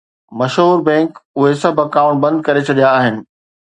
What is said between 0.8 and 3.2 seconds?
bank اهي سڀ account بند ڪري ڇڏيا آهن